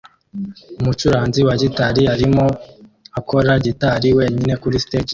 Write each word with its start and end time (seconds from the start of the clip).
Umucuranzi 0.81 1.39
wa 1.47 1.55
gitari 1.61 2.01
arimo 2.13 2.45
akora 3.19 3.51
gitari 3.65 4.09
wenyine 4.17 4.53
kuri 4.61 4.77
stage 4.85 5.09